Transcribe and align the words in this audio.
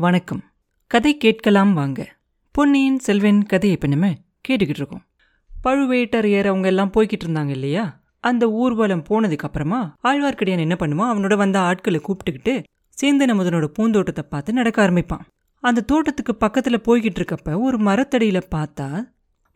வணக்கம். 0.00 0.44
கதை 0.86 1.16
கேட்கலாம் 1.16 1.72
வாங்க. 1.72 2.16
பொன்னியின் 2.50 2.98
செல்வன் 2.98 3.42
கதையை 3.42 3.78
இப்போ 3.82 3.96
நம்ம 3.96 4.14
கேட்டுக்கிட்டு 4.48 4.78
இருக்கோம். 4.78 5.02
பழுவேட்டரையர் 5.64 6.46
அவங்க 6.46 6.68
எல்லாம் 6.68 6.90
போய்கிட்டு 6.96 7.24
இருந்தாங்க 7.24 7.48
இல்லையா? 7.48 8.00
அந்த 8.20 8.50
ஊர்வலம் 8.50 9.04
போனதுக்கு 9.10 9.36
அப்புறமா 9.36 9.96
ஆழ்வார்க்கடியான் 10.02 10.58
என்ன 10.58 10.76
பண்ணுவான்? 10.78 11.16
அவனோட 11.16 11.36
வந்த 11.36 11.60
ஆட்களை 11.60 12.00
கூப்பிட்டுக்கிட்டு 12.00 12.62
சேந்தன் 13.02 13.32
அமுதனோட 13.32 13.64
பூந்தோட்டத்தை 13.64 14.24
பார்த்து 14.28 14.52
நடக்க 14.52 14.86
ஆரம்பிப்பான். 14.86 15.20
அந்த 15.60 15.80
தோட்டத்துக்கு 15.80 16.36
பக்கத்துல 16.40 16.76
போய்கிட்டு 16.88 17.20
இருக்கப்ப 17.20 17.60
ஒரு 17.60 17.78
மரத்தடியில 17.78 18.42
பார்த்தா 18.54 19.10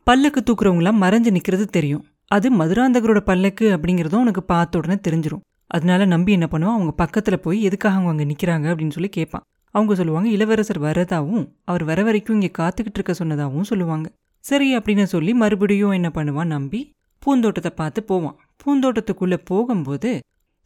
பல்லக்கு 0.05 0.43
தூக்குறவங்களாம் 0.51 1.01
மறைஞ்சு 1.01 1.39
நிக்கிறது 1.39 1.65
தெரியும். 1.65 2.07
அது 2.27 2.57
மதுராந்தகரோட 2.57 3.21
பல்லக்கு 3.21 3.77
அப்படிங்கிறதும் 3.77 4.25
உனக்கு 4.27 4.43
பார்த்த 4.43 4.79
உடனே 4.79 5.01
தெரிஞ்சிடும் 5.09 5.41
அதனால 5.67 6.05
நம்பி 6.05 6.33
என்ன 6.33 6.49
பண்ணுவான்? 6.51 6.77
அவங்க 6.79 6.95
பக்கத்துல 7.05 7.37
போய் 7.37 7.63
எதுக்காக 7.63 7.97
அவங்க 7.97 8.11
அங்க 8.11 8.25
நிற்கிறாங்க 8.25 8.73
அப்படின்னு 8.73 8.91
சொல்லி 8.91 9.09
கேட்பான். 9.09 9.43
அவங்க 9.75 9.95
சொல்லுவாங்க 9.95 10.29
இளவரசர் 10.29 10.81
வரதாவும் 10.83 11.45
அவர் 11.65 11.85
வர 11.85 12.01
வரைக்கும் 12.03 12.37
இங்க 12.39 12.51
காத்துக்கிட்டு 12.59 12.99
இருக்க 13.01 13.15
சொன்னதாகவும் 13.21 13.69
சொல்லுவாங்க. 13.71 14.07
சரி 14.45 14.69
அப்படின்னு 14.77 15.07
சொல்லி 15.15 15.33
மறுபடியும் 15.43 15.95
என்ன 15.99 16.09
பண்ணுவான் 16.15 16.53
நம்பி 16.55 16.81
பூந்தோட்டத்தை 17.23 17.73
பார்த்து 17.77 18.01
போவான். 18.03 18.37
பூந்தோட்டத்துக்குள்ள 18.63 19.37
போகும்போது 19.45 20.11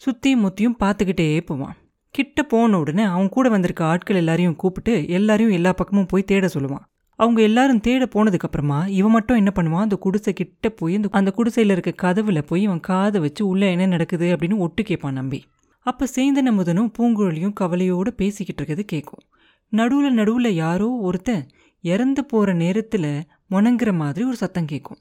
சுற்றியும் 0.02 0.42
முத்தியும் 0.44 0.78
பார்த்துக்கிட்டே 0.82 1.28
போவான். 1.50 1.76
கிட்ட 2.14 2.42
போன 2.52 2.78
உடனே 2.78 3.04
அவன் 3.14 3.34
கூட 3.34 3.46
வந்திருக்க 3.54 3.82
ஆட்கள் 3.84 4.20
எல்லாரையும் 4.22 4.56
கூப்பிட்டு 4.62 4.94
எல்லாரையும் 5.18 5.56
எல்லா 5.58 5.72
பக்கமும் 5.72 6.10
போய் 6.12 6.30
தேட 6.30 6.46
சொல்லுவான். 6.54 6.84
அவங்க 7.18 7.40
எல்லாரும் 7.48 7.80
தேட 7.80 8.04
போனதுக்கு 8.14 8.46
அப்புறமா 8.48 8.78
இவன் 8.98 9.14
மட்டும் 9.16 9.38
என்ன 9.40 9.50
பண்ணுவான் 9.54 9.86
அந்த 9.86 9.96
குடிசை 10.04 10.32
கிட்ட 10.32 10.68
போய் 10.80 10.96
அந்த 10.98 11.08
அந்த 11.18 11.30
குடிசையில 11.38 11.74
இருக்க 11.76 11.92
கதவுல 12.02 12.42
போய் 12.50 12.62
இவன் 12.62 12.82
காதை 12.88 13.20
வச்சு 13.20 13.42
உள்ள 13.46 13.62
என்ன 13.74 13.86
நடக்குது 13.94 14.26
அப்படின்னு 14.34 14.56
ஒட்டு 14.66 14.82
கேட்பான் 14.82 15.18
நம்பி. 15.20 15.40
அப்போ 15.88 16.04
சேந்தன் 16.16 16.50
அமுதனும் 16.50 16.92
பூங்குழலியும் 16.98 17.56
கவலையோடு 17.60 18.10
பேசிக்கிட்டு 18.12 18.60
இருக்கிறது 18.60 18.84
கேட்கும் 18.84 19.24
நடுவில் 19.72 20.16
நடுவில் 20.20 20.50
யாரோ 20.54 20.88
ஒருத்தன் 21.08 21.44
இறந்து 21.84 22.22
போகிற 22.24 22.52
நேரத்தில் 22.54 23.10
முணங்குற 23.50 23.90
மாதிரி 23.92 24.22
ஒரு 24.24 24.36
சத்தம் 24.36 24.70
கேட்கும் 24.72 25.00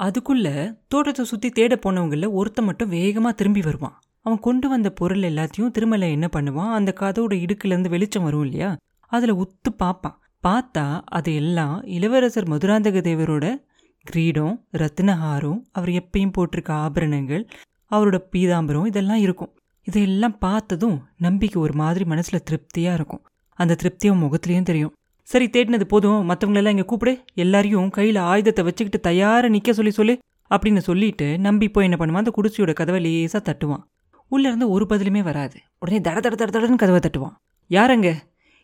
அதுக்குள்ள 0.00 0.46
தோட்டத்தை 0.88 1.24
சுற்றி 1.24 1.48
தேட 1.50 1.74
போனவங்களில் 1.76 2.34
ஒருத்தன் 2.38 2.66
மட்டும் 2.68 2.88
வேகமாக 2.88 3.34
திரும்பி 3.34 3.60
வருவான். 3.60 3.96
அவன் 4.26 4.40
கொண்டு 4.40 4.66
வந்த 4.68 4.88
பொருள் 4.90 5.22
எல்லாத்தையும் 5.22 5.72
திருமலை 5.76 6.08
என்ன 6.12 6.26
பண்ணுவான்? 6.32 6.72
அந்த 6.72 6.90
கதோட 7.00 7.32
இடுக்குலேருந்து 7.44 7.92
வெளிச்சம் 7.94 8.26
வரும் 8.26 8.44
இல்லையா? 8.46 8.70
அதில் 9.12 9.34
உத்து 9.34 9.70
பார்ப்பான் 9.76 10.18
பார்த்தா 10.44 10.84
அது 11.18 11.30
எல்லாம் 11.34 11.76
இளவரசர் 11.96 12.50
மதுராந்தக 12.52 13.00
தேவரோட 13.00 13.46
கிரீடம் 14.06 14.54
ரத்னஹாரம் 14.82 15.60
அவர் 15.72 15.92
எப்பயும் 16.00 16.34
போட்டிருக்க 16.36 16.72
ஆபரணங்கள் 16.86 17.44
அவரோட 17.90 18.18
பீதாம்பரம் 18.32 18.88
இதெல்லாம் 18.90 19.22
இருக்கும். 19.26 19.52
இதையெல்லாம் 19.86 20.38
பார்த்ததும் 20.38 21.02
நம்பிக்கை 21.16 21.62
ஒரு 21.62 21.74
மாதிரி 21.74 22.04
மனசுல 22.04 22.38
திருப்தியா 22.50 22.92
இருக்கும். 22.92 23.22
அந்த 23.58 23.76
திருப்தியும் 23.82 24.20
முகத்திலையும் 24.24 24.62
தெரியும். 24.62 24.92
சரி 25.22 25.46
தேடினது 25.46 25.84
போதும். 25.84 26.30
மற்றவங்களெல்லாம் 26.30 26.74
இங்கே 26.76 26.84
கூப்பிடு. 26.84 27.12
எல்லாரையும் 27.34 27.90
கையில் 27.90 28.16
ஆயுதத்தை 28.16 28.64
வச்சுக்கிட்டு 28.64 29.10
தயாரை 29.10 29.48
நிற்க 29.48 29.72
சொல்லி 29.72 29.90
சொல்லு 29.90 30.18
அப்படின்னு 30.50 30.78
சொல்லிட்டு 30.78 31.38
நம்பி 31.38 31.68
போய் 31.68 31.88
என்ன 31.90 31.96
பண்ணுவான்? 32.00 32.22
அந்த 32.24 32.32
குடிசையோட 32.36 32.72
கதவை 32.72 33.00
லேசாக 33.00 33.52
தட்டுவான். 33.52 33.82
உள்ளே 34.28 34.46
இருந்து 34.48 34.70
ஒரு 34.70 34.86
பதிலுமே 34.88 35.22
வராது. 35.22 35.58
உடனே 35.78 35.98
தட 36.00 36.18
தட 36.20 36.34
தட 36.34 36.50
தடன்னு 36.56 36.82
கதவை 36.82 37.00
தட்டுவான். 37.00 37.34
யாரங்க 37.66 38.08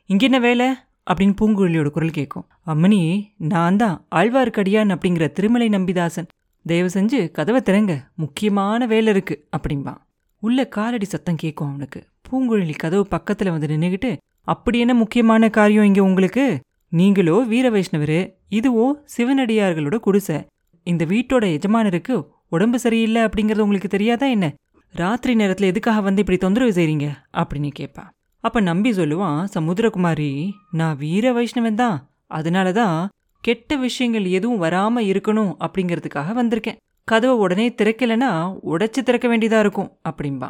இங்கே 0.06 0.24
என்ன 0.24 0.38
வேலை? 0.38 0.66
அப்படின்னு 1.10 1.34
பூங்குழலியோட 1.40 1.90
குரல் 1.90 2.10
கேட்கும். 2.10 2.46
அம்மணி 2.66 3.00
நான் 3.36 3.76
தான் 3.76 4.06
ஆழ்வார்க்கடியான் 4.14 4.92
அப்படிங்கிற 4.94 5.32
திருமலை 5.32 5.68
நம்பிதாசன். 5.68 6.28
தயவு 6.66 6.90
செஞ்சு 6.94 7.30
கதவை 7.30 7.60
திறங்க. 7.60 7.94
முக்கியமான 8.14 8.86
வேலை 8.86 9.12
இருக்குது 9.12 9.42
அப்படிம்பான் 9.56 10.00
உள்ள 10.42 10.64
காலடி 10.68 11.04
சத்தம் 11.04 11.36
கேட்கும் 11.36 11.68
அவனுக்கு. 11.68 12.00
பூங்குழலி 12.26 12.74
கதவு 12.76 13.06
பக்கத்துல 13.10 13.50
வந்து 13.50 13.66
நின்னுகிட்டு 13.66 14.10
அப்படி 14.44 14.78
என்ன 14.78 14.94
முக்கியமான 14.94 15.48
காரியம் 15.50 15.84
இங்க 15.84 16.02
உங்களுக்கு? 16.02 16.44
நீங்களோ 16.92 17.36
வீர 17.42 17.70
வைஷ்ணவரு 17.70 18.20
இதுவோ 18.50 18.86
சிவனடியார்களோட 19.16 19.96
குடிசை. 19.96 20.38
இந்த 20.86 21.04
வீட்டோட 21.04 21.44
எஜமானருக்கு 21.56 22.14
உடம்பு 22.48 22.78
சரியில்லை 22.78 23.22
அப்படிங்கறது 23.22 23.58
உங்களுக்கு 23.58 23.88
தெரியாதா 23.88 24.26
என்ன? 24.26 24.46
ராத்திரி 24.94 25.32
நேரத்துல 25.34 25.70
எதுக்காக 25.72 26.00
வந்து 26.00 26.20
இப்படி 26.20 26.38
தொந்தரவு 26.38 26.72
செய்றீங்க? 26.72 27.08
அப்படின்னு 27.32 27.70
கேட்பான் 27.70 28.10
அப்ப 28.44 28.60
நம்பி 28.60 28.90
சொல்லுவான் 28.90 29.40
சமுத்திரகுமாரி 29.54 30.30
நான் 30.70 30.96
வீர 30.96 31.32
வைஷ்ணவன் 31.32 31.74
தான். 31.74 31.96
அதனால 32.30 32.68
தான் 32.72 33.08
கெட்ட 33.44 33.76
விஷயங்கள் 33.76 34.24
எதுவும் 34.24 34.62
வராம 34.62 35.02
இருக்கணும் 35.10 35.52
அப்படிங்கிறதுக்காக 35.64 36.32
வந்திருக்கேன். 36.40 36.78
கதவை 37.10 37.36
உடனே 37.36 37.66
திறக்கலைன்னா 37.68 38.30
உடைச்சு 38.72 39.02
திறக்க 39.02 39.26
வேண்டியதா 39.28 39.58
இருக்கும் 39.58 39.90
அப்படிம்பா. 40.08 40.48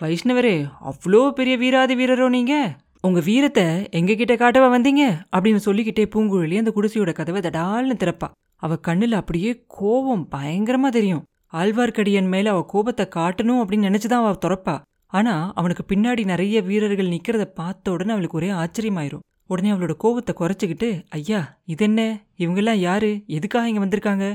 வைஷ்ணவரே 0.00 0.54
அவ்வளோ 0.88 1.20
பெரிய 1.30 1.54
வீராதி 1.56 1.94
வீரரோ 1.94 2.28
நீங்க? 2.28 2.54
உங்க 3.00 3.20
வீரத்தை 3.20 3.64
எங்ககிட்ட 3.98 4.34
காட்டவா 4.34 4.68
வந்தீங்க 4.74 5.02
அப்படின்னு 5.36 5.60
சொல்லிக்கிட்டே 5.66 6.04
பூங்குழலி 6.14 6.56
அந்த 6.58 6.72
குடிசையோட 6.76 7.12
கதவை 7.12 7.40
தடால்னு 7.40 7.96
திறப்பா. 8.02 8.28
அவ 8.62 8.78
கண்ணுல 8.88 9.12
அப்படியே 9.12 9.50
கோபம் 9.66 10.24
பயங்கரமா 10.34 10.88
தெரியும். 10.88 11.24
ஆழ்வார்க்கடியன் 11.52 12.28
மேல 12.28 12.50
அவ 12.50 12.62
கோபத்தை 12.66 13.04
காட்டணும் 13.16 13.60
அப்படின்னு 13.62 13.88
நினைச்சுதான் 13.88 14.22
அவள் 14.22 14.42
திறப்பா. 14.44 14.74
ஆனா 15.12 15.34
அவனுக்கு 15.54 15.84
பின்னாடி 15.88 16.24
நிறைய 16.24 16.56
வீரர்கள் 16.62 17.12
நிக்கிறத 17.14 17.44
பார்த்த 17.60 17.92
உடனே 17.92 18.10
அவளுக்கு 18.10 18.38
ஒரே 18.40 18.50
ஆச்சரியமாயிரும். 18.62 19.24
உடனே 19.46 19.70
அவளோட 19.72 19.94
கோபத்தை 19.96 20.32
குறைச்சிக்கிட்டு 20.34 20.88
ஐயா 21.08 21.40
இது 21.66 21.84
என்ன 21.84 22.00
இவங்கெல்லாம் 22.38 22.84
யாரு? 22.88 23.10
எதுக்காக 23.26 23.70
இங்க 23.70 23.82
வந்திருக்காங்க? 23.86 24.26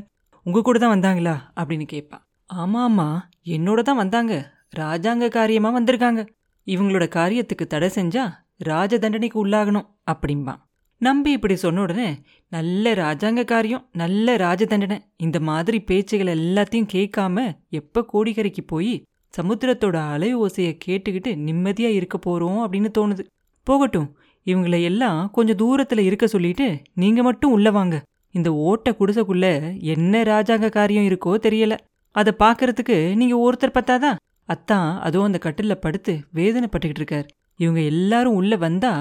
உங்க 0.45 0.61
கூட 0.61 0.79
தான் 0.79 0.99
வந்தாங்களா? 0.99 1.33
அப்படின்னு 1.55 1.85
கேட்பா. 1.91 2.17
ஆமா 2.49 2.79
ஆமா. 2.87 3.07
என்னோட 3.45 3.81
தான் 3.81 3.95
வந்தாங்க. 3.95 4.33
ராஜாங்க 4.77 5.27
காரியமா 5.29 5.79
வந்திருக்காங்க. 5.79 6.21
இவங்களோட 6.67 7.05
காரியத்துக்கு 7.15 7.65
தடை 7.67 7.89
செஞ்சா 7.95 8.23
ராஜ 8.57 8.97
தண்டனைக்கு 8.97 9.45
உள்ளாகணும் 9.45 9.87
அப்படிம்பான் 10.11 10.61
நம்பி 11.01 11.31
இப்படி 11.31 11.55
சொன்ன 11.55 11.81
உடனே 11.81 12.19
நல்ல 12.51 12.93
ராஜாங்க 12.93 13.45
காரியம் 13.45 13.87
நல்ல 13.91 14.35
ராஜ 14.35 14.65
தண்டனை 14.65 14.97
இந்த 15.17 15.39
மாதிரி 15.39 15.79
பேச்சுகள் 15.79 16.27
எல்லாத்தையும் 16.27 16.91
கேட்காம 16.93 17.55
எப்ப 17.69 18.05
கோடிக்கரைக்கு 18.13 18.63
போய் 18.65 18.93
சமுத்திரத்தோட 19.33 19.95
அலை 20.11 20.37
ஓசையை 20.37 20.73
கேட்டுக்கிட்டு 20.85 21.31
நிம்மதியா 21.47 21.89
இருக்க 21.89 22.17
போறோம் 22.17 22.61
அப்படின்னு 22.63 22.89
தோணுது. 22.97 23.23
போகட்டும் 23.67 24.09
இவங்கள 24.45 24.81
எல்லாம் 24.81 25.31
கொஞ்சம் 25.31 25.57
தூரத்துல 25.57 25.99
இருக்க 25.99 26.27
சொல்லிட்டு 26.27 26.67
நீங்க 26.93 27.23
மட்டும் 27.23 27.51
உள்ள 27.51 27.71
வாங்க. 27.71 27.95
இந்த 28.35 28.49
ஓட்ட 28.67 28.91
குடிசைக்குள்ள 28.91 29.47
என்ன 29.93 30.23
ராஜாங்க 30.23 30.69
காரியம் 30.69 31.07
இருக்கோ 31.09 31.33
தெரியல. 31.45 31.75
அதை 32.15 32.31
பார்க்கறதுக்கு 32.39 32.97
நீங்க 33.15 33.35
ஒருத்தர் 33.45 33.77
பத்தாதா? 33.77 34.11
அத்தான் 34.49 34.89
அதுவும் 34.99 35.27
அந்த 35.27 35.39
கட்டில 35.43 35.75
படுத்து 35.75 36.13
வேதனைப்பட்டுக்கிட்டு 36.33 37.01
இருக்கார். 37.01 37.27
இவங்க 37.59 37.81
எல்லாரும் 37.81 38.33
உள்ள 38.33 38.55
வந்தா 38.55 38.93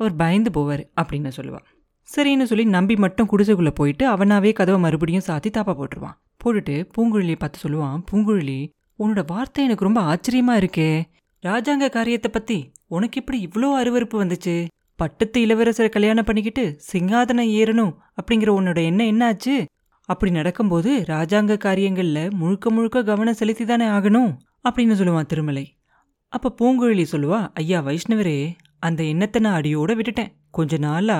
அவர் 0.00 0.14
பயந்து 0.16 0.50
போவார் 0.50 0.82
அப்படின்னு 1.00 1.30
சொல்லுவான். 1.36 1.66
சரின்னு 2.08 2.42
சொல்லி 2.42 2.64
நம்பி 2.64 2.94
மட்டும் 2.96 3.28
குடிசைக்குள்ள 3.32 3.70
போயிட்டு 3.70 4.04
அவனாவே 4.08 4.50
கதவை 4.52 4.78
மறுபடியும் 4.80 5.26
சாத்தி 5.26 5.50
தாப்பா 5.56 5.74
போட்டுருவான். 5.78 6.16
போட்டுட்டு 6.42 6.76
பூங்குழலியை 6.94 7.38
பார்த்து 7.38 7.62
சொல்லுவான் 7.64 7.98
பூங்குழலி 8.10 8.60
உன்னோட 8.98 9.22
வார்த்தை 9.26 9.64
எனக்கு 9.64 9.86
ரொம்ப 9.88 10.00
ஆச்சரியமா 10.10 10.54
இருக்கே. 10.62 10.90
ராஜாங்க 11.44 11.86
காரியத்தை 11.90 12.30
பத்தி 12.32 12.58
உனக்கு 12.86 13.18
இப்படி 13.20 13.38
இவ்வளோ 13.46 13.68
அருவருப்பு 13.80 14.16
வந்துச்சு? 14.22 14.54
பட்டத்து 15.00 15.38
இளவரசரை 15.46 15.88
கல்யாணம் 15.88 16.24
பண்ணிக்கிட்டு 16.24 16.64
சிங்காதனம் 16.92 17.50
ஏறணும் 17.60 17.92
அப்படிங்கிற 18.18 18.50
உன்னோட 18.58 18.78
எண்ணம் 18.88 19.10
என்னாச்சு? 19.12 19.54
அப்படி 20.08 20.30
நடக்கும்போது 20.32 20.90
ராஜாங்க 21.08 21.54
காரியங்கள்ல 21.64 22.20
முழுக்க 22.30 22.70
முழுக்க 22.70 23.02
கவனம் 23.02 23.38
செலுத்தி 23.40 23.64
தானே 23.64 23.86
ஆகணும்? 23.96 24.30
அப்படின்னு 24.68 24.96
சொல்லுவான் 25.00 25.30
திருமலை. 25.32 25.64
அப்ப 26.32 26.52
பூங்குழலி 26.58 27.04
சொல்லுவா 27.12 27.38
ஐயா 27.54 27.78
வைஷ்ணவரே 27.86 28.38
அந்த 28.78 29.00
எண்ணத்தை 29.02 29.40
நான் 29.42 29.58
அடியோட 29.60 29.90
விட்டுட்டேன். 29.98 30.32
கொஞ்ச 30.50 30.78
நாளா 30.78 31.18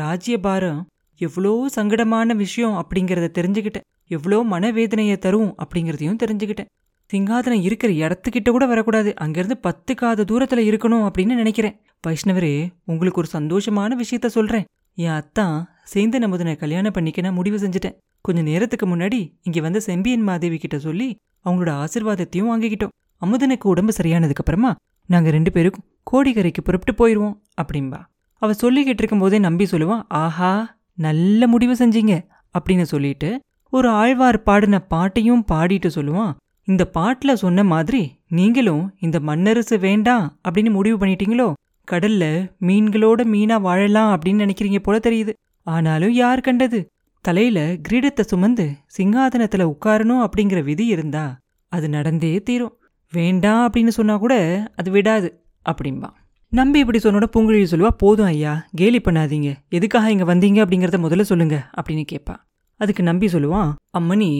ராஜ்யபாரம் 0.00 0.80
எவ்வளோ 1.20 1.52
சங்கடமான 1.76 2.34
விஷயம் 2.34 2.76
அப்படிங்கிறத 2.82 3.28
தெரிஞ்சுக்கிட்டேன். 3.38 3.86
எவ்வளோ 4.16 4.38
மனவேதனையை 4.50 5.16
தரும் 5.18 5.50
அப்படிங்கிறதையும் 5.62 6.20
தெரிஞ்சுக்கிட்டேன். 6.24 6.70
சிங்காதனம் 7.12 7.62
இருக்கிற 7.68 7.92
இடத்துக்கிட்ட 7.92 8.50
கூட 8.50 8.66
வரக்கூடாது. 8.66 9.10
அங்கிருந்து 9.16 9.56
பத்து 9.56 9.94
காத 9.94 10.24
தூரத்துல 10.30 10.62
இருக்கணும் 10.70 11.04
அப்படின்னு 11.06 11.40
நினைக்கிறேன். 11.42 11.76
வைஷ்ணவரே 12.06 12.54
உங்களுக்கு 12.84 13.22
ஒரு 13.22 13.30
சந்தோஷமான 13.38 13.90
விஷயத்த 14.02 14.26
சொல்றேன். 14.26 14.64
என் 14.94 15.16
அத்தான் 15.20 15.56
சேர்ந்து 15.84 16.18
நமுதனை 16.18 16.56
கல்யாணம் 16.56 16.92
பண்ணிக்க 16.92 17.20
நான் 17.20 17.38
முடிவு 17.40 17.56
செஞ்சுட்டேன். 17.56 17.96
கொஞ்ச 18.20 18.42
நேரத்துக்கு 18.42 18.86
முன்னாடி 18.86 19.20
இங்க 19.42 19.60
வந்த 19.60 19.80
செம்பியன் 19.80 20.22
மாதேவி 20.22 20.58
கிட்ட 20.58 20.78
சொல்லி 20.78 21.08
அவங்களோட 21.44 21.70
ஆசிர்வாதத்தையும் 21.82 22.50
வாங்கிக்கிட்டோம். 22.52 22.94
அமுதனுக்கு 23.22 23.66
உடம்பு 23.72 23.92
சரியானதுக்கு 24.02 24.42
அப்புறமா 24.42 24.74
நாங்க 25.06 25.30
ரெண்டு 25.30 25.52
பேருக்கும் 25.52 25.86
கோடிக்கரைக்கு 26.10 26.60
புறப்பட்டு 26.64 26.92
போயிடுவோம் 27.00 27.36
அப்படின்பா 27.62 28.00
அவ 28.42 28.52
சொல்லிக்கிட்டு 28.52 29.02
இருக்கும்போதே 29.02 29.38
நம்பி 29.38 29.64
சொல்லுவான் 29.70 30.02
ஆஹா 30.08 30.52
நல்ல 30.94 31.46
முடிவு 31.46 31.74
செஞ்சீங்க. 31.74 32.14
அப்படின்னு 32.54 32.82
சொல்லிட்டு 32.82 33.40
ஒரு 33.72 33.88
ஆழ்வார் 33.88 34.42
பாடின 34.42 34.78
பாட்டையும் 34.92 35.44
பாடிட்டு 35.52 35.90
சொல்லுவான் 35.94 36.32
இந்த 36.68 36.90
பாட்டுல 36.94 37.32
சொன்ன 37.32 37.64
மாதிரி 37.64 38.02
நீங்களும் 38.28 38.94
இந்த 39.00 39.18
மண்ணரசு 39.20 39.78
வேண்டாம் 39.78 40.38
அப்படின்னு 40.48 40.70
முடிவு 40.70 40.96
பண்ணிட்டீங்களோ? 40.98 41.52
கடல்ல 41.90 42.24
மீன்களோட 42.60 43.20
மீனா 43.34 43.60
வாழலாம் 43.60 44.10
அப்படின்னு 44.14 44.44
நினைக்கிறீங்க 44.44 44.78
போல 44.78 44.98
தெரியுது. 44.98 45.32
ஆனாலும் 45.66 46.12
யார் 46.12 46.40
கண்டது? 46.40 46.80
தலையில 47.24 47.60
கிரீடத்தை 47.88 48.20
சுமந்து 48.20 48.66
சிங்காதனத்துல 48.98 49.66
உட்காரணும் 49.72 50.26
அப்படிங்கிற 50.26 50.62
விதி 50.62 50.86
இருந்தா 50.86 51.24
அது 51.72 51.88
நடந்தே 51.88 52.42
தீரும். 52.42 52.76
வேண்டாம் 53.12 53.62
அப்படின்னு 53.66 53.88
சொன்னா 53.88 54.16
கூட 54.16 54.34
அது 54.76 54.90
விடாது 54.90 55.28
அப்படிம்பா. 55.66 56.10
நம்பி 56.52 56.78
இப்படி 56.78 56.98
சொன்னோட 56.98 57.26
பூங்குழலி 57.34 57.66
சொல்லுவா 57.70 57.90
போதும் 57.98 58.26
ஐயா 58.26 58.66
கேலி 58.74 58.98
பண்ணாதீங்க. 58.98 59.50
எதுக்காக 59.68 60.10
இங்க 60.10 60.34
வந்தீங்க 60.34 60.58
அப்படிங்கறத 60.64 60.98
முதல்ல 61.06 61.20
சொல்லுங்க 61.20 61.56
அப்படின்னு 61.76 62.04
கேட்பா 62.12 62.36
அதுக்கு 62.80 63.02
நம்பி 63.02 63.26
சொல்லுவான் 63.26 63.72
அம்மணி 63.98 64.30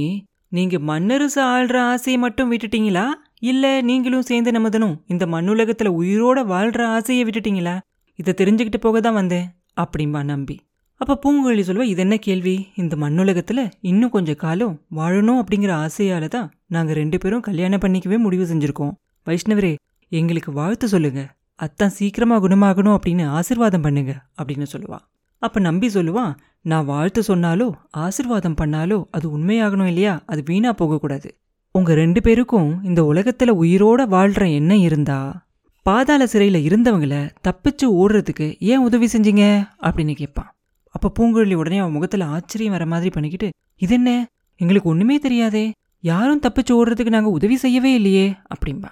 நீங்க 0.53 0.77
மன்னரசு 0.79 1.41
ஆள்ற 1.41 1.77
ஆசையை 1.77 2.21
மட்டும் 2.21 2.53
விட்டுட்டீங்களா? 2.53 3.05
இல்ல 3.41 3.81
நீங்களும் 3.81 4.23
சேர்ந்து 4.23 4.51
நமதனும் 4.51 4.97
இந்த 5.07 5.27
மண்ணுலகத்துல 5.27 5.91
உயிரோட 6.01 6.39
வாழ்ற 6.53 6.85
ஆசையை 6.85 7.25
விட்டுட்டீங்களா? 7.25 7.75
இதை 8.15 8.35
தெரிஞ்சுக்கிட்டு 8.37 8.79
போக 8.81 9.01
தான் 9.01 9.15
வந்தேன் 9.15 9.47
அப்படிம்பா 9.77 10.23
நம்பி. 10.25 10.57
அப்ப 10.97 11.19
பூங்குழலி 11.23 11.59
சொல்லுவா 11.59 11.83
இது 11.83 12.01
என்ன 12.01 12.17
கேள்வி? 12.17 12.69
இந்த 12.75 12.97
மண்ணுலகத்துல 12.97 13.71
இன்னும் 13.81 14.11
கொஞ்ச 14.11 14.35
காலம் 14.35 14.81
வாழணும் 14.97 15.43
அப்படிங்கிற 15.43 15.73
ஆசையால 15.85 16.29
தான் 16.29 16.53
நாங்க 16.67 16.93
ரெண்டு 16.93 17.19
பேரும் 17.19 17.41
கல்யாணம் 17.41 17.81
பண்ணிக்கவே 17.81 18.19
முடிவு 18.19 18.45
செஞ்சிருக்கோம். 18.45 18.93
வைஷ்ணவரே 19.27 19.75
எங்களுக்கு 20.09 20.53
வாழ்த்து 20.53 20.89
சொல்லுங்க. 20.89 21.23
அத்தான் 21.55 21.89
சீக்கிரமா 21.89 22.43
குணமாகணும் 22.43 22.97
அப்படின்னு 22.97 23.25
ஆசிர்வாதம் 23.39 23.83
பண்ணுங்க 23.83 24.13
அப்படின்னு 24.43 24.67
சொல்லுவா. 24.73 24.99
அப்ப 25.41 25.61
நம்பி 25.61 25.87
சொல்லுவான் 25.87 26.35
நான் 26.61 26.85
வாழ்த்து 26.85 27.21
சொன்னாலோ 27.21 27.73
ஆசிர்வாதம் 27.97 28.57
பண்ணாலோ 28.61 29.05
அது 29.11 29.39
உண்மையாகணும் 29.39 29.87
இல்லையா? 29.87 30.23
அது 30.27 30.43
வீணா 30.47 30.73
போகக்கூடாது. 30.73 31.39
உங்க 31.73 31.95
ரெண்டு 31.95 32.21
பேருக்கும் 32.23 32.85
இந்த 32.85 33.03
உலகத்துல 33.03 33.47
உயிரோட 33.47 34.07
வாழ்ற 34.11 34.55
எண்ணம் 34.55 34.81
இருந்தா 34.81 35.49
பாதாள 35.83 36.25
சிறையில 36.25 36.59
இருந்தவங்கள 36.63 37.31
தப்பிச்சு 37.45 37.85
ஓடுறதுக்கு 37.85 38.57
ஏன் 38.59 38.79
உதவி 38.79 39.07
செஞ்சீங்க? 39.07 39.69
அப்படின்னு 39.83 40.15
கேட்பான். 40.15 40.55
அப்ப 40.91 41.13
பூங்குழலி 41.19 41.55
உடனே 41.55 41.79
அவன் 41.79 41.93
முகத்துல 41.93 42.25
ஆச்சரியம் 42.27 42.73
வர 42.73 42.87
மாதிரி 42.87 43.11
பண்ணிக்கிட்டு 43.11 43.51
இது 43.77 43.95
என்ன? 43.95 44.27
எங்களுக்கு 44.57 44.89
ஒண்ணுமே 44.89 45.19
தெரியாதே. 45.19 45.73
யாரும் 46.01 46.41
தப்பிச்சு 46.41 46.71
ஓடுறதுக்கு 46.71 47.09
நாங்க 47.09 47.29
உதவி 47.29 47.57
செய்யவே 47.57 47.95
இல்லையே. 47.95 48.35
அப்படிம்பா. 48.55 48.89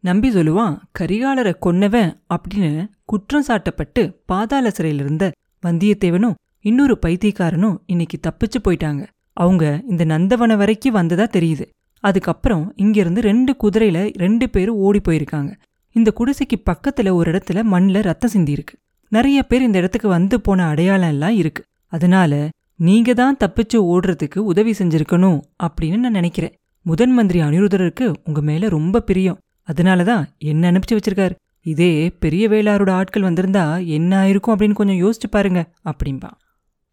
நம்பி 0.00 0.30
சொல்லுவான் 0.30 0.78
கரிகாலரை 0.98 1.54
கொன்னவன் 1.60 2.16
அப்படின்னு 2.34 2.88
குற்றம் 3.04 3.44
சாட்டப்பட்டு 3.48 4.16
பாதாள 4.26 4.68
சிறையில 4.68 4.94
இருந்த 4.94 5.32
வந்தியத்தேவனும் 5.66 6.34
இன்னொரு 6.60 6.98
பைத்தியக்காரனும் 7.06 7.76
இன்னைக்கு 7.86 8.18
தப்பிச்சு 8.22 8.60
போயிட்டாங்க. 8.64 9.06
அவங்க 9.32 9.82
இந்த 9.88 10.04
நந்தவன 10.04 10.56
வரைக்கும் 10.56 10.92
வந்ததா 10.92 11.24
தெரியுது. 11.24 11.66
அதுக்கப்புறம் 12.00 12.72
இங்கிருந்து 12.76 13.20
ரெண்டு 13.20 13.56
குதிரையில 13.62 14.12
ரெண்டு 14.14 14.50
பேரும் 14.50 14.76
ஓடி 14.76 15.00
போயிருக்காங்க. 15.08 15.52
இந்த 15.92 16.12
குடிசைக்கு 16.18 16.62
பக்கத்துல 16.70 17.12
ஒரு 17.12 17.32
இடத்துல 17.32 17.62
மண்ணில் 17.62 18.02
ரத்தம் 18.02 18.30
சிந்தி 18.30 18.52
இருக்கு 18.52 18.76
நிறைய 19.08 19.42
பேர் 19.42 19.62
இந்த 19.62 19.78
இடத்துக்கு 19.78 20.08
வந்து 20.08 20.40
போன 20.40 20.66
அடையாளம் 20.66 21.08
எல்லாம் 21.08 21.34
இருக்கு. 21.34 21.62
அதனால 21.86 22.48
நீங்க 22.76 23.14
தான் 23.14 23.36
தப்பிச்சு 23.36 23.74
ஓடுறதுக்கு 23.74 24.38
உதவி 24.38 24.70
செஞ்சிருக்கணும் 24.70 25.40
அப்படின்னு 25.62 25.96
நான் 25.96 26.12
நினைக்கிறேன். 26.12 26.54
முதன் 26.82 27.12
மந்திரி 27.12 27.40
அனிருதருக்கு 27.40 28.14
உங்க 28.24 28.40
மேல 28.40 28.68
ரொம்ப 28.68 29.00
பிரியம். 29.00 29.38
அதனாலதான் 29.72 30.24
என்ன 30.38 30.72
அனுப்பிச்சு 30.72 30.92
வச்சிருக்காரு? 30.92 31.34
இதே 31.66 31.92
பெரிய 32.22 32.44
வேளாரோட 32.48 32.90
ஆட்கள் 32.98 33.26
வந்திருந்தா 33.28 33.64
என்ன 33.96 34.12
ஆயிருக்கும் 34.22 34.54
அப்படின்னு 34.54 34.78
கொஞ்சம் 34.78 35.00
யோசிச்சு 35.02 35.28
பாருங்க 35.30 35.60
அப்படின்பா 35.90 36.30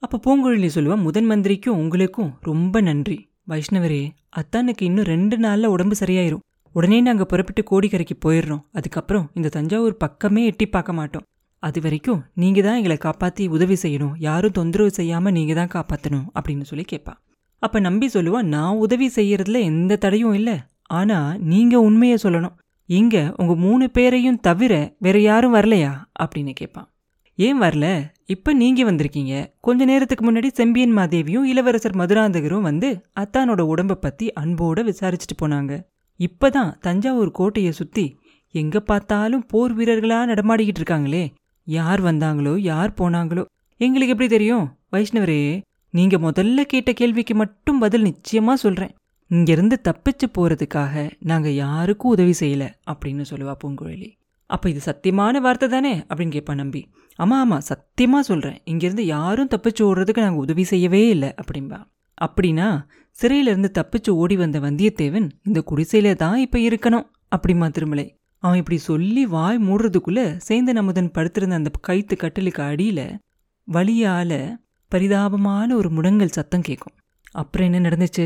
அப்போ 0.04 0.18
பூங்குழலி 0.25 0.69
சொல்லுவா 0.74 0.96
முதன் 1.06 1.28
மந்திரிக்கும் 1.30 1.78
உங்களுக்கும் 1.81 2.31
ரொம்ப 2.42 2.81
நன்றி. 2.81 3.16
வைஷ்ணவரே 3.52 4.04
அத்தானுக்கு 4.40 4.84
இன்னும் 4.88 5.08
ரெண்டு 5.12 5.36
நாளில் 5.38 5.74
உடம்பு 5.75 5.96
சரியாயிரும். 6.00 6.44
உடனே 6.75 7.00
நாங்கள் 7.02 7.30
புறப்பட்டு 7.31 7.62
கோடிக்கரைக்கு 7.69 8.16
போயிடுறோம். 8.25 8.62
அதுக்கப்புறம் 8.72 9.25
இந்த 9.34 9.52
தஞ்சாவூர் 9.56 9.96
பக்கமே 9.98 10.42
எட்டி 10.46 10.66
பார்க்க 10.75 11.00
மாட்டோம். 11.00 11.25
அது 11.64 11.81
வரைக்கும் 11.81 12.22
நீங்க 12.42 12.60
தான் 12.62 12.78
எங்களை 12.80 12.98
காப்பாற்றி 12.98 13.44
உதவி 13.56 13.78
செய்யணும். 13.84 14.14
யாரும் 14.28 14.56
தொந்தரவு 14.60 14.92
செய்யாமல் 15.00 15.36
நீங்க 15.38 15.54
தான் 15.54 15.74
காப்பாற்றணும் 15.75 16.28
அப்படின்னு 16.38 16.68
சொல்லி 16.72 16.86
கேட்பா 16.92 17.16
அப்போ 17.64 17.78
நம்பி 17.80 18.08
சொல்லுவா 18.14 18.40
நான் 18.56 18.81
உதவி 18.86 19.08
செய்யறதுல 19.16 19.62
எந்த 19.72 20.00
தடையும் 20.04 20.36
இல்லை. 20.40 20.58
ஆனால் 21.00 21.40
நீங்கள் 21.52 21.86
உண்மையை 21.88 22.18
சொல்லணும். 22.24 22.56
இங்க 22.89 23.34
உங்க 23.38 23.56
மூணு 23.56 23.89
பேரையும் 23.89 24.39
தவிர 24.39 24.95
வேற 25.00 25.19
யாரும் 25.19 25.54
வரலையா? 25.54 25.92
அப்படின்னு 26.24 26.51
கேட்பான் 26.54 26.89
ஏன் 27.36 27.62
வரல? 27.62 28.12
இப்ப 28.25 28.54
நீங்க 28.54 28.92
வந்திருக்கீங்க. 28.92 29.45
கொஞ்ச 29.62 29.86
நேரத்துக்கு 29.86 30.31
முன்னாடி 30.31 30.48
செம்பியன் 30.48 30.98
மாதேவியும் 30.98 31.44
இளவரசர் 31.44 31.95
மதுராந்தகரும் 31.95 32.62
வந்து 32.62 33.06
அத்தானோட 33.19 33.62
உடம்ப 33.75 33.92
பத்தி 33.92 34.31
அன்போட 34.39 34.92
விசாரிச்சுட்டு 34.92 35.36
போனாங்க. 35.42 35.81
இப்பதான் 36.18 36.78
தஞ்சாவூர் 36.80 37.31
கோட்டையை 37.31 37.72
சுத்தி 37.72 38.18
எங்க 38.51 38.80
பார்த்தாலும் 38.80 39.45
போர் 39.45 39.78
வீரர்களா 39.78 40.19
நடமாடிக்கிட்டு 40.25 40.80
இருக்காங்களே. 40.80 41.33
யார் 41.63 42.04
வந்தாங்களோ 42.04 42.57
யார் 42.57 42.94
போனாங்களோ. 42.98 43.45
எங்களுக்கு 43.78 44.13
எப்படி 44.13 44.30
தெரியும்? 44.30 44.75
வைஷ்ணவரே 44.92 45.62
நீங்க 45.92 46.18
முதல்ல 46.18 46.62
கேட்ட 46.62 46.94
கேள்விக்கு 46.94 47.36
மட்டும் 47.36 47.80
பதில் 47.80 48.04
நிச்சயமா 48.04 48.54
சொல்றேன். 48.54 48.97
இங்கிருந்து 49.30 49.82
தப்பிச்சு 49.84 50.28
போறதுக்காக 50.38 51.12
நாங்க 51.20 51.50
யாருக்கும் 51.50 52.12
உதவி 52.12 52.34
செய்யல 52.40 52.70
அப்படின்னு 52.92 53.26
சொல்லுவா 53.30 53.54
பூங்குழலி. 53.64 54.10
அப்ப 54.46 54.70
இது 54.70 54.82
சத்தியமான 54.86 55.38
வார்த்தை 55.38 55.70
தானே? 55.70 56.00
அப்படின்னு 56.00 56.34
கேட்பா 56.36 56.54
நம்பி. 56.54 56.90
ஆமாம் 57.16 57.42
ஆமா 57.44 57.58
சத்தியமா 57.70 58.20
சொல்றேன். 58.20 58.58
இங்கிருந்து 58.64 59.06
யாரும் 59.06 59.48
தப்பிச்சு 59.48 59.82
ஓடுறதுக்கு 59.82 60.18
நாங்க 60.18 60.40
உதவி 60.40 60.64
செய்யவே 60.64 61.08
இல்லை 61.08 61.34
அப்படின்பா 61.42 61.80
அப்படின்னா 62.22 62.82
சிறையில 63.16 63.52
இருந்து 63.54 63.72
தப்பிச்சு 63.80 64.10
ஓடி 64.10 64.36
வந்த 64.36 64.60
வந்தியத்தேவன் 64.60 65.30
இந்த 65.44 65.64
குடிசையில 65.72 66.16
தான் 66.16 66.38
இப்ப 66.38 66.60
இருக்கணும் 66.60 67.06
அப்படிமா 67.36 67.70
திருமலை. 67.70 68.16
அவன் 68.44 68.58
இப்படி 68.58 68.78
சொல்லி 68.78 69.26
வாய் 69.26 69.58
மூடுறதுக்குள்ள 69.58 70.40
சேந்தன் 70.48 70.82
அமுதன் 70.82 71.12
படுத்திருந்த 71.12 71.56
அந்த 71.56 71.72
கைத்து 71.82 72.16
கட்டலுக்கு 72.18 72.62
அடியில 72.62 73.02
வழியால 73.68 74.34
பரிதாபமான 74.92 75.76
ஒரு 75.76 75.90
முடங்கல் 75.90 76.36
சத்தம் 76.38 76.62
கேட்கும். 76.62 76.94
அப்புறம் 77.32 77.74
என்ன 77.74 77.90
நடந்துச்சு? 77.90 78.26